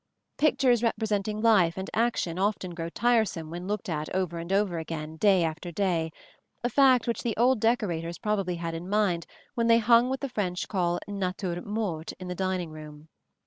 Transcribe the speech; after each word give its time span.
Pictures 0.39 0.81
representing 0.81 1.41
life 1.43 1.77
and 1.77 1.87
action 1.93 2.39
often 2.39 2.71
grow 2.73 2.89
tiresome 2.89 3.51
when 3.51 3.67
looked 3.67 3.87
at 3.87 4.09
over 4.15 4.39
and 4.39 4.51
over 4.51 4.79
again, 4.79 5.15
day 5.17 5.43
after 5.43 5.71
day: 5.71 6.09
a 6.63 6.69
fact 6.71 7.05
which 7.05 7.21
the 7.21 7.37
old 7.37 7.59
decorators 7.59 8.17
probably 8.17 8.55
had 8.55 8.73
in 8.73 8.89
mind 8.89 9.27
when 9.53 9.67
they 9.67 9.77
hung 9.77 10.09
what 10.09 10.21
the 10.21 10.27
French 10.29 10.67
call 10.67 10.97
natures 11.07 11.63
mortes 11.63 12.15
in 12.19 12.27
the 12.27 12.33
dining 12.33 12.71
room. 12.71 13.09